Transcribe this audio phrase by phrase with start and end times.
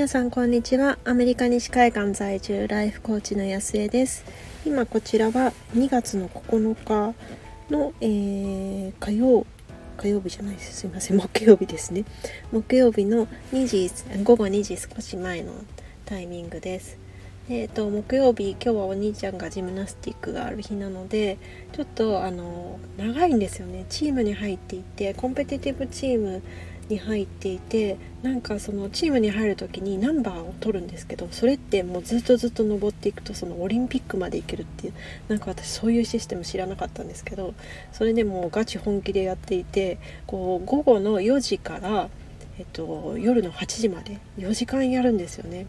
[0.00, 0.98] 皆さんこんにちは。
[1.04, 4.24] アメリカ西海岸在住ライフコーチの安江です。
[4.64, 7.14] 今こちらは2月の9日
[7.70, 9.44] の、えー、火曜
[9.98, 10.74] 火曜日じゃないです。
[10.74, 11.18] すいません。
[11.18, 12.06] 木曜日ですね。
[12.50, 13.90] 木曜日の2時
[14.24, 15.52] 午後2時少し前の
[16.06, 16.96] タイミングです。
[17.50, 21.36] えーと、と木曜日今日はお兄ちゃんがジムナスティックがある日なので
[21.72, 23.84] ちょっとあの長いんですよね。
[23.90, 26.42] チームに入っていてコンペティティブチーム
[26.90, 34.92] に入っていてなんかそのチームに入る時にナンバーを取るんですけどそれってもうずっとずっと登っていくとそのオリンピックまで行けるっていう
[35.28, 37.54] なんか私そういうシステム知らなかったんですけど
[37.92, 42.08] それでもうガチ本気でやっていてこう午後の4時から、
[42.58, 45.66] えっと、夜の8時まで4時間やるんですよね。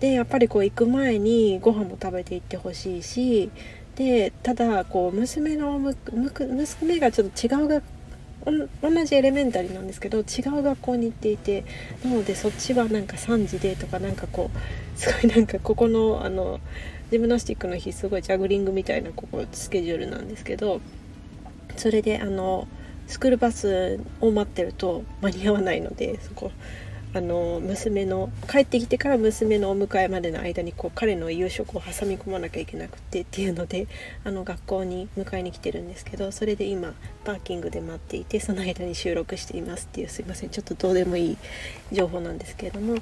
[0.00, 3.50] でやっぱりこう行く前にご飯も食べていってほしいし
[3.94, 7.84] でただこう娘の娘がちょっと違う学
[8.82, 11.64] 同じエレメンタリーなんですけど違う学校に行っていて
[12.04, 14.58] なのでそっちはなんか3時でとかなんかこう
[14.98, 16.60] すごいなんかここのあの
[17.10, 20.80] ジムナスティックの日すごいジャグリングみたいなここスケジュールなんですけど
[21.76, 22.68] それであの
[23.06, 26.50] スクールバスを待ってると間に合わないのでそこ
[27.14, 33.86] あの娘の帰ってきてから娘のお迎えまでの間にこう彼の夕食を挟み込まなきゃいけなくてっていうので
[34.24, 41.38] あの学校に迎えに来てるんですけどそれで今パーキングで待っていてその間に収録していますっていうすいませんちょっとどうでもいい
[41.92, 42.96] 情報なんですけれども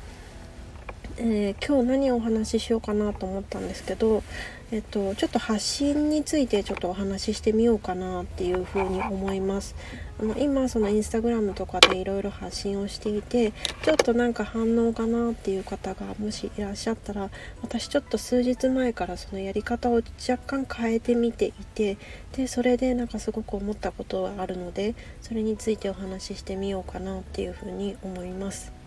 [1.19, 4.23] えー、今日何をお話ししようかなと思ったんですけど、
[4.71, 9.75] えっと、ちょっと発信についてちょっとお話ししてみようかなっていうふうに思います。
[10.19, 17.29] あの今そのインスタグラムとかでいろいろ発信をしていてちょっとなんか反応かなっていう方がもしいらっしゃったら
[17.61, 21.99] 私ちょっと数日前からそのやり方を若干変えてみていて
[22.33, 28.82] でそれでなんかすごく思ったことがあるのでそれについてお話ししてみようかなっていうふうに思います。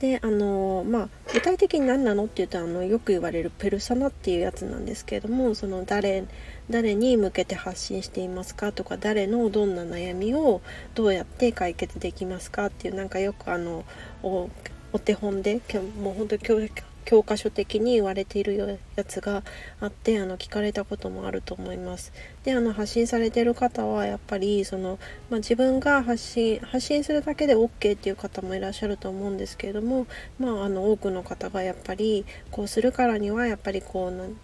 [0.00, 6.24] であのまあ具体的に何なのっていうとあのよく言われるペルサナっていうやつなんですけれどもその誰
[6.68, 10.60] 誰に向けて発信していますかとか誰のどんな悩みを
[10.94, 13.84] どうやって解決できますかっていうなんかよくあの
[14.22, 14.50] お
[14.98, 15.60] 手本で
[16.02, 16.60] もう本当に教
[17.06, 19.42] 教科書的に言われているやつが
[19.80, 22.12] あってあの聞かれたこともあると思います。
[22.44, 24.98] であの発信されてる方はやっぱりその、
[25.30, 30.06] まあ、自分が発信発信するだけで OK っていう方もいらっしゃると思うんですけれども、
[30.38, 34.36] まあ、あの多くの方がやっぱりこうするからにはやっぱりこう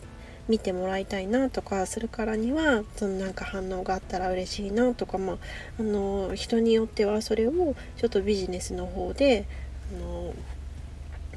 [0.48, 5.36] 見てもらいたいなとかするからにはそのなんか反応があったら嬉しいなとか、まあ、
[5.80, 9.46] あの人によってはそれをちょっとビジネスの方で
[9.96, 10.34] あの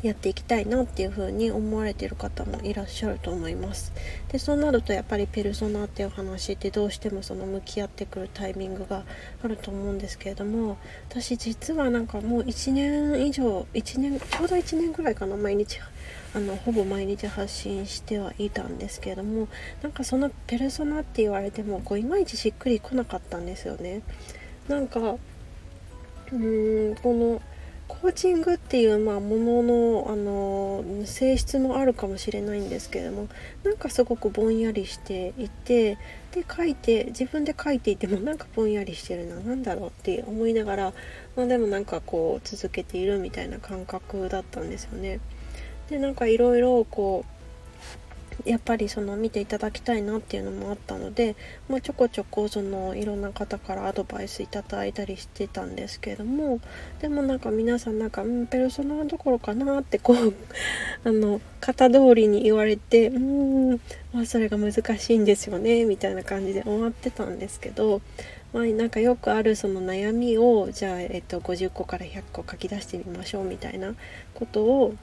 [0.08, 3.92] やっていきたいなっていう風に思われてる方もいらっしゃると思います。
[4.32, 9.04] でそうなるとやっぱりペルソナっていう話ってどうしてもその向き合ってくるタイミングが
[9.44, 10.78] あると思うんですけれども
[11.10, 15.80] 私実はなんかもう1年以上1年ちょうど1年ぐらいかな毎日
[16.34, 19.48] あのほぼ毎日発信してはいたんですけれども
[19.82, 24.02] なんかそのペルソナって言われてもこういまいちしっくりこなかったんですよね。
[24.68, 27.42] なんかうーんこの
[27.88, 33.28] コーチングっていう、まあ、ものの、あの性質もあるかもしれないんですけれども
[33.64, 35.98] なんかすごくぼんやりしていて
[36.32, 40.94] で書いて自分で書いていてもなんかぼんやりしてるな何だろうって思いながら、
[41.36, 45.20] まあ、でもなんかこう続けているみたいな感覚だったんですよね。
[45.90, 47.35] でなんかいろいろこう
[48.44, 51.36] やっぱりその見ていただきたいなっていうのもあったので、
[51.70, 56.60] まあ、ちょこちょこそのいろんな方からアドバイスいただいたりしてたんですけども
[57.00, 60.34] でもなんか皆さんなんか、うん、ペルソナどころかなってこう
[61.08, 63.82] あの型通りに言われてうん、
[64.14, 68.02] まあ、それが難しいんですよねみたいな感じで終わってたんですけど。
[68.54, 73.94] まあ、なんかよくあるその悩みをじゃあ、えっと、50個から100個書き出してみましょうみたいな
[74.34, 74.96] ことを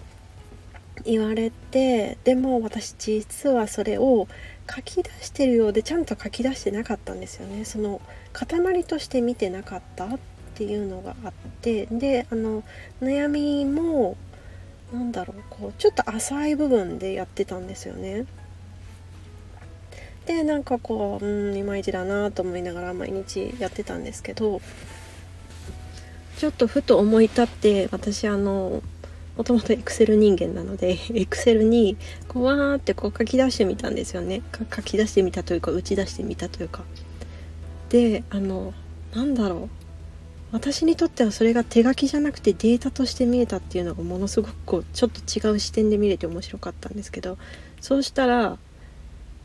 [1.04, 4.28] 言われてでも私実はそれを
[4.74, 7.64] 書き出してるようでちゃんと書き出してなかったんですよね。
[7.64, 8.00] その
[8.32, 10.18] 塊として見てなかったっ
[10.54, 11.86] ていうのがあって。
[11.86, 12.62] であの
[13.00, 14.16] 悩みも
[14.92, 18.26] なんだろうこうちょっと浅い部分でやってたんですよね。
[20.26, 24.60] でなんかこううんいまいちだなと思いながら毎日やってたんですけど
[26.38, 28.82] ちょっとふと思い立って私あの
[29.36, 31.96] もともとエクセル人間なのでエクセルに
[32.28, 34.42] こうわーってこう書き出してみたんですよね。
[34.74, 36.84] 書き出してみたというか打ち出してみたというか。
[37.88, 38.74] であの
[39.14, 39.68] なんだろう。
[40.52, 47.38] 私にとってはそれが手書きじゃなくてデータとして見えたっていうのがものすごくこうちょっと違う視点で見れて面白かったんですけど。
[47.82, 48.58] そうしたら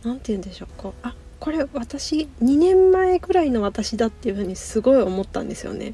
[0.04, 0.68] 何て言うんでしょう。
[0.78, 5.94] こうあこれ私2年前ぐらいの私だっていうふうにすごい思ったんですよね。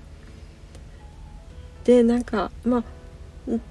[1.86, 2.84] でなんかまあ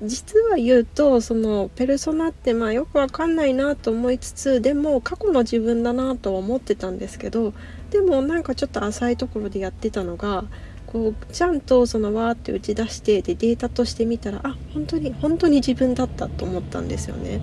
[0.03, 7.55] 実は言うとそのペルソナってまあよくわかんないなと思いつつでも過去の自分だなとは思ってたんですけど
[7.91, 10.45] でもなんかちょっと浅いところでやってたのが
[10.87, 17.41] こうちゃんとそのわーって打ち出してでデータとして見たらあ本当に本当に自分だったと思ったんですよね。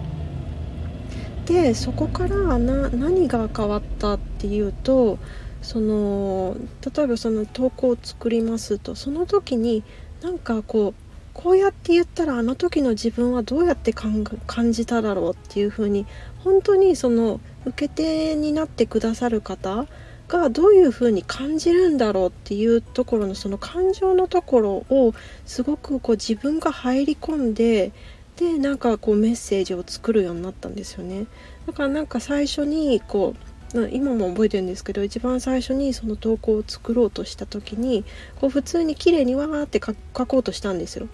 [1.48, 5.18] でそこからな何が変わったっていうと
[5.64, 6.56] その
[6.96, 9.84] 例えばその投稿を作りますとその時に
[10.22, 11.09] なんかこう
[11.42, 14.26] こうやって言ったらあの時の自分はどうやって感
[14.74, 16.06] じただろうっていう風に
[16.44, 19.86] 本当にその受け手になってくださる方
[20.28, 25.14] がどういう風に感じるんだろうっていうところのその感情のところを
[25.46, 27.94] すごくこう自分が入り込んで
[28.36, 31.26] でなんかこうメッセージを作るようになったんですよね。
[31.68, 33.59] だからなんか最初にこう
[33.92, 38.04] 今も覚えてるんですけど一番最初にその投稿を作ろうとした時に
[38.40, 39.94] こう普通に綺麗にわーって書
[40.26, 41.08] こうとしたんですよ。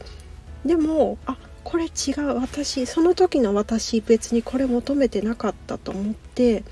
[0.65, 6.63] でもあこれ違う私その時の私別にこれ求めてなかったと思って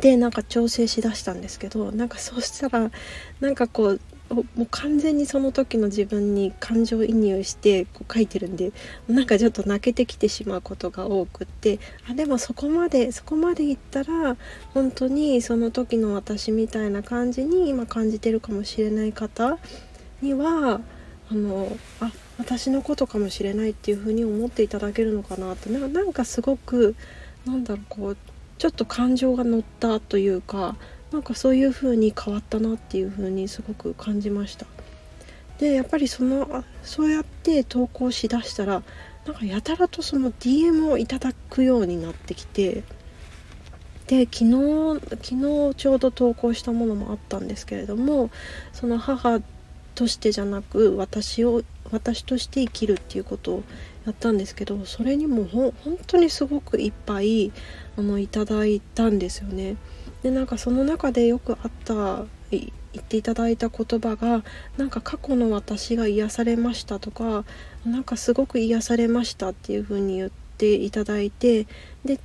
[0.00, 2.90] でなんか調整しだしたんですけどなんかそうしたら
[3.40, 4.00] なんかこう
[4.34, 8.72] もう完全にその時の自分に感情移入してこう書いてるんで
[9.08, 14.36] なんかちょっと泣けてきてしまうことが多くってあでもそこまでそこまでいったら
[14.74, 19.58] 本当にその時の私みたいな感じに今感じてるかもしれない方
[20.20, 20.80] には
[21.30, 25.70] あのあ私のことかもしれないっていう風に思っていただけるのかなって。
[25.70, 26.94] なんかすごく
[27.46, 28.16] なんだろうこう
[28.58, 30.76] ちょっと感情が乗ったというか
[31.12, 34.66] なんかそういう風に変わったなっていう風にすごく感じました
[35.58, 38.82] でやっぱりそのそうやって投稿しだしたら
[39.26, 42.82] なんかやたらとその DM をいただくようになってきて
[44.06, 48.30] で昨日昨日ちょうど投稿したものもあったんですけれども
[48.72, 49.40] その母
[49.94, 53.62] としてじゃなく私を私として生きるっていうことを
[54.06, 57.52] やったんですけどそれにもほ本当にすごくいっぱい
[57.96, 59.76] あのいただいたんですよね。
[60.22, 62.70] でなんかその中でよくあった言
[63.00, 64.44] っていただいた言葉が
[64.76, 67.44] なんか過去の私が癒されましたとか
[67.86, 71.66] なんかすごく癒されましたっていう風に言っていただいて
[72.04, 72.20] で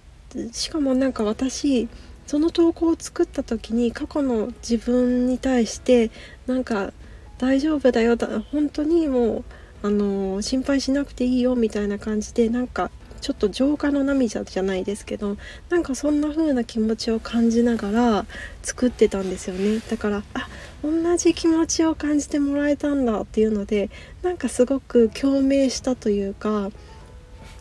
[0.52, 1.88] しかもなんか私
[2.28, 6.12] その投稿を作った時に過去の自分に対して
[6.46, 6.92] なんか
[7.38, 9.44] 大丈夫だよだ本当にもう
[9.84, 15.38] あの心配しなくていいよみたいな感じでなんかちょっと浄化の涙じゃないですけど
[15.70, 18.26] なんかそんな風な気持ちを感じながら
[18.64, 19.80] 作ってたんですよね。
[19.90, 20.48] だからあ
[20.84, 23.90] 同じ気持ちを感じてもらえたんだっていうので
[24.22, 26.72] なんかすごく共鳴したというか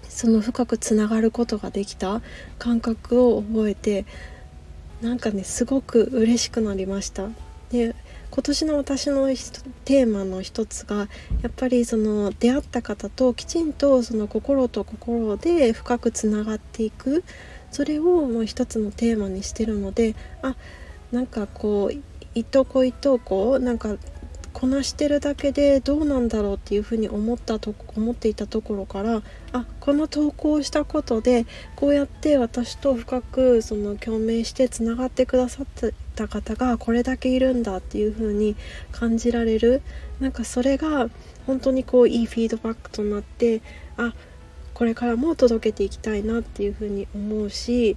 [0.09, 2.23] その深くつながることができた
[2.59, 4.07] 感覚を覚えて
[5.03, 7.29] なんかねすごく嬉しくなりました。
[7.71, 7.95] で
[8.37, 9.27] 今年の私の
[9.87, 11.09] テーマの一つが
[11.41, 17.25] やっぱりその出会った方ときちんとその心と心で深くつながっていく。
[17.71, 20.55] それをもう一つのテーマにしてるのであ
[21.13, 23.97] なんかこういとこいとこなんか
[24.53, 29.23] こなしてるだけでどうなんだろうっていうふうに思ったと思っていたところから
[29.53, 31.45] あこの投稿をしたことで
[31.75, 35.67] こうやって私と深くその共鳴してつながってくださっ
[36.17, 38.57] た方がこれだけいるんだっていう風に
[38.91, 39.83] 感じられる
[40.19, 41.09] なんかそれが
[41.47, 43.63] 本当にこういいフィードバックとなって
[43.97, 44.15] あ
[44.75, 47.97] これからも届けていきたいなっていう風に思うし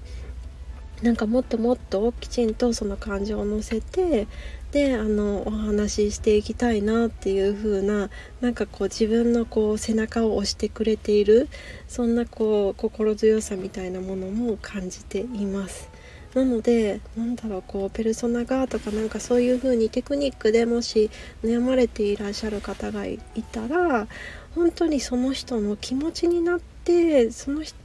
[1.02, 4.28] なんかもっともっときちんとその感情を乗せて
[4.72, 8.10] であのお話ししていきたいなっていう風な
[8.42, 11.48] なんかこう自分のこう背中を押してくれている
[11.88, 15.90] そんなこう心強さみたいなものも感じています。
[16.34, 21.10] なのでなんだろうこうペルソナがとかなんかそういう風にテクニックでもし
[21.44, 23.20] 悩まれていらっしゃる方がい
[23.52, 24.08] たら
[24.54, 27.76] 本当にその人の気持ちになってその人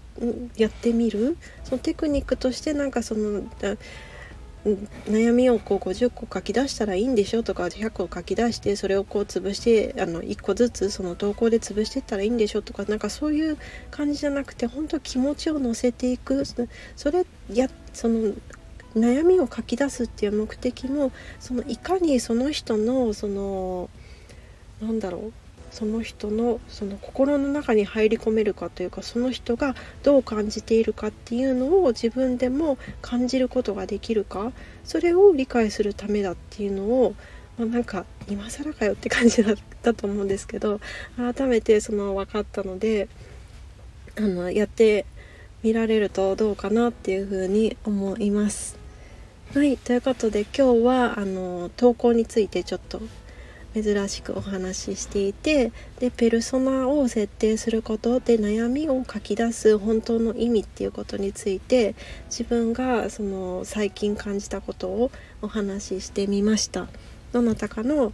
[0.56, 3.42] やってみるそのテクニックとしてなんかその
[5.06, 13.58] 悩みをこう50個書き出したらいいんでしょとか100個書き出してそれをこう潰してあの1個ずつその投稿で潰していったらいいんでしょとかなんかそういう
[13.90, 16.44] 感じじゃなくて本当気持ちを乗せていく。
[16.96, 18.34] それやってその
[18.94, 21.10] 悩みを書き出すっていう目的も
[21.40, 23.88] そのいかにその人のその
[24.80, 25.32] なんだろう
[25.74, 29.74] その人のその心の中に入り込めるかというかその人が
[30.04, 34.52] どう感じているかっていうのを自分でも感じることができるか
[34.84, 37.14] それを理解するためだっていうのを、
[37.58, 40.80] まあ、なんか今更かよって感じだ ったと思うんですけど
[41.16, 43.08] 改めてその分かったので
[44.16, 45.06] あのやって
[45.64, 48.76] みられるとどうかなっていうふうに思います。
[49.54, 53.00] はいということで今日はあの投稿についてちょっと
[53.72, 61.94] 珍しくお話ししていてでペルソナを設定することで悩みを書き出す本当の意味っていうことについて
[62.26, 66.88] 自分がその最近感じたことをお話ししてみました
[67.32, 68.12] どなたかの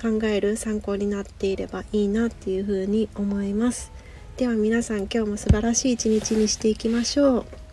[0.00, 3.92] 考える参考になっていればいいなっていうふうに思います
[4.36, 7.65] では皆さん今日も素晴らしい一日にしていきましょう。